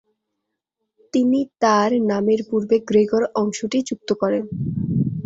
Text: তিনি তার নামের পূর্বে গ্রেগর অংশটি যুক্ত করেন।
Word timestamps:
তিনি 1.13 1.39
তার 1.61 1.89
নামের 2.09 2.41
পূর্বে 2.49 2.77
গ্রেগর 2.89 3.23
অংশটি 3.41 3.79
যুক্ত 3.89 4.09
করেন। 4.21 4.43